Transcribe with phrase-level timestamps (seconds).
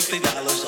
[0.00, 0.59] fifty dollars.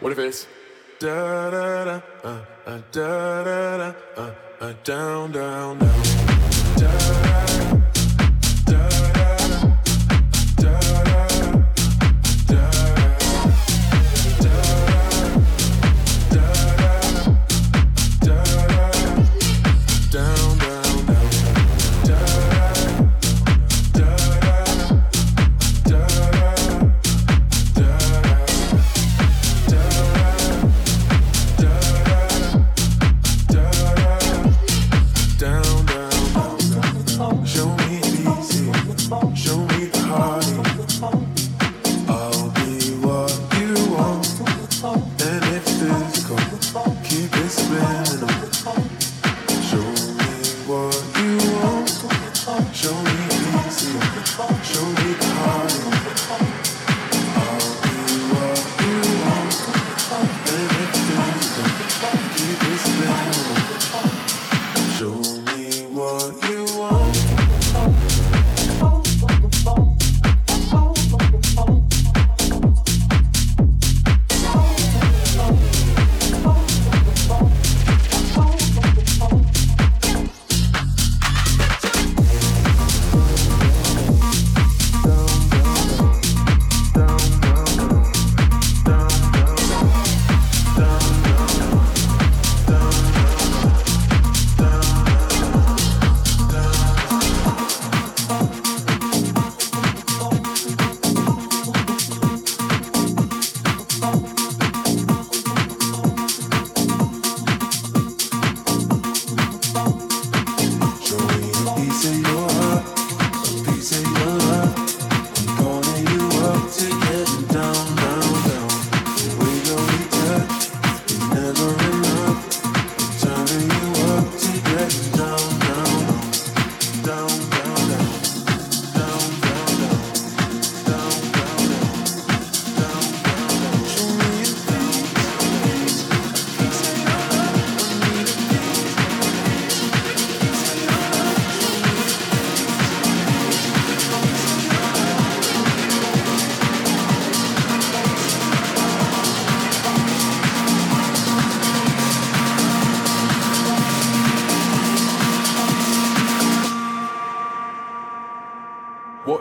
[0.00, 0.46] What if it's
[1.00, 5.78] da da da uh, uh, da da da uh, uh, down down?
[5.80, 5.87] down.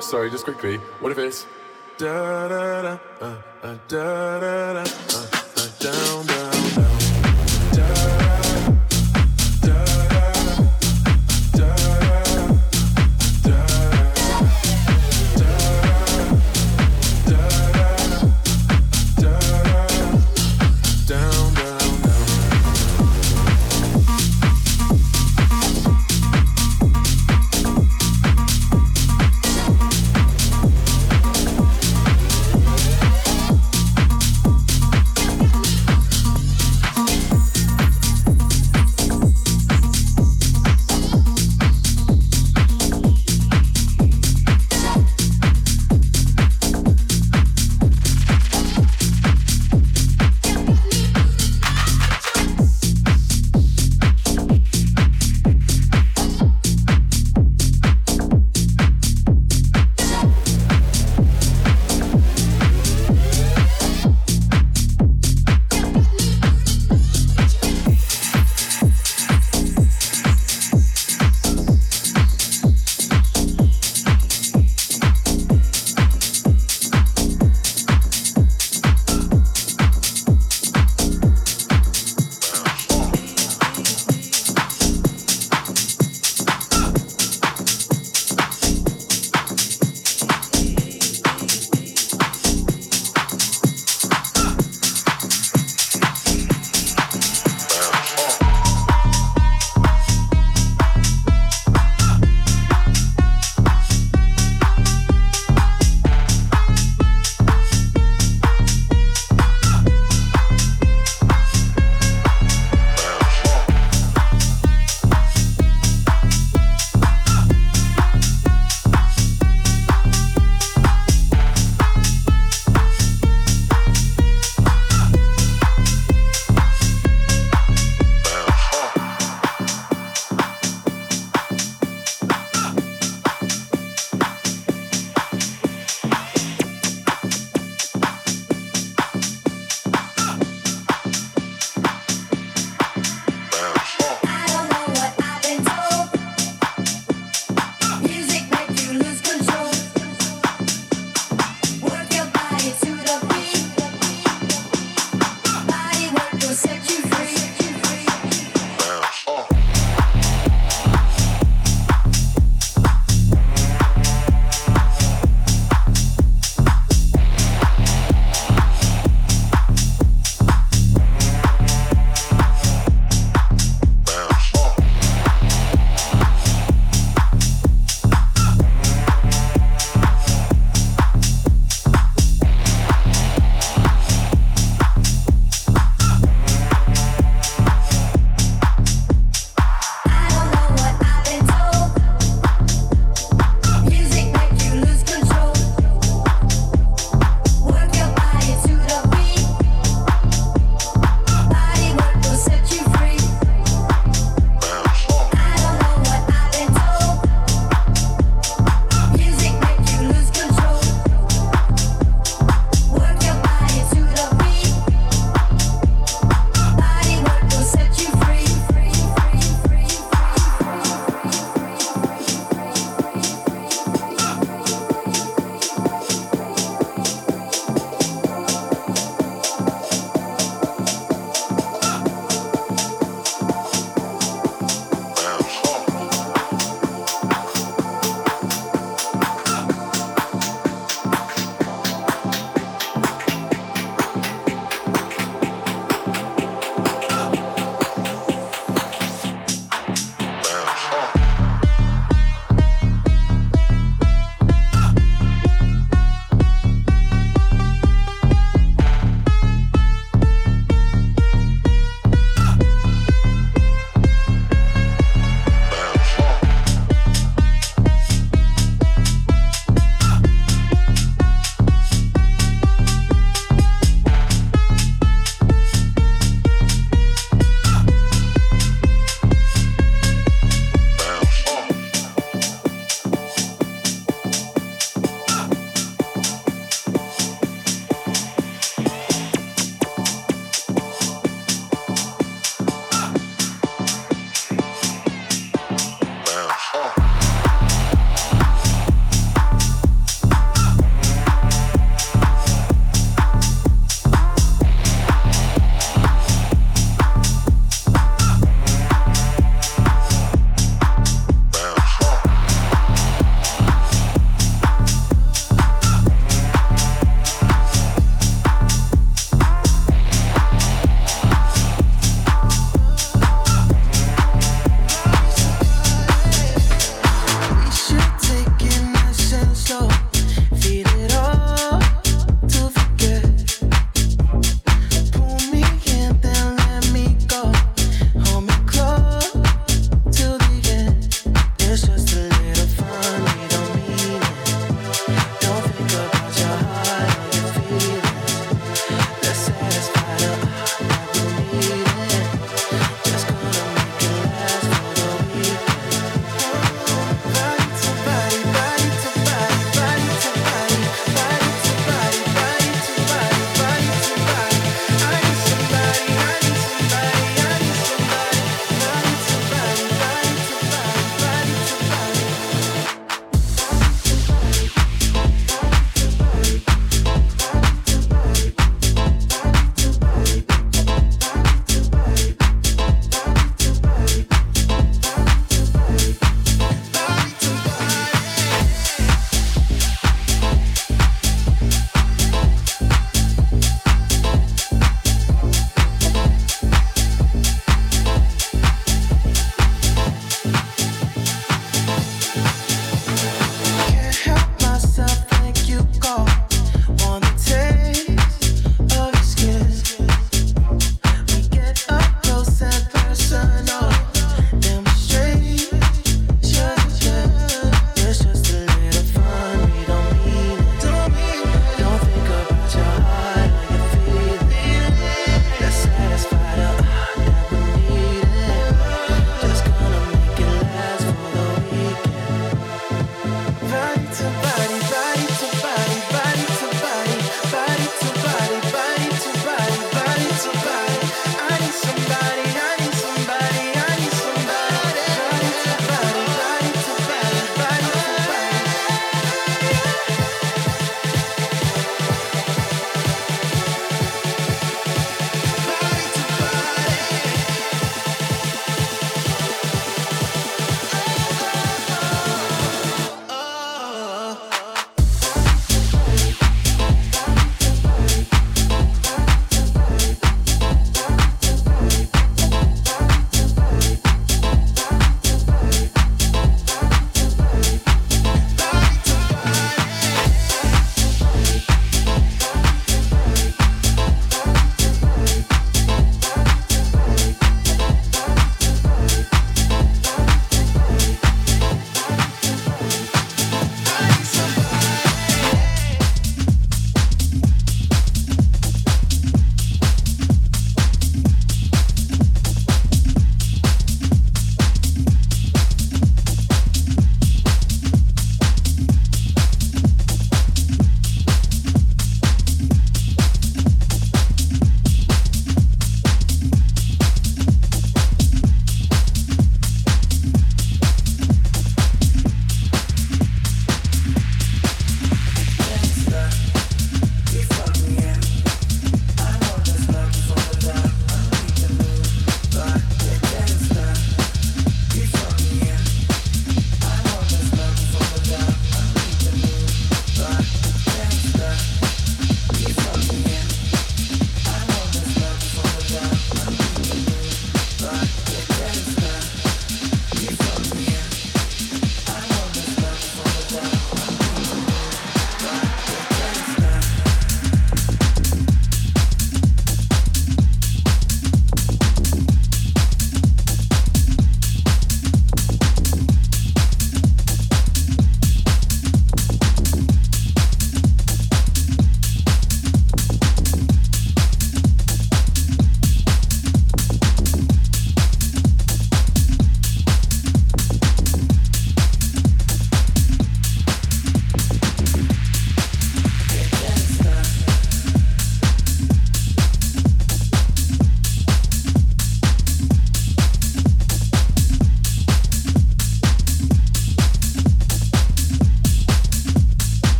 [0.00, 0.78] Sorry, just quickly.
[1.00, 1.46] What if it's
[1.96, 2.98] da da da
[3.88, 4.84] da da
[5.80, 6.35] da.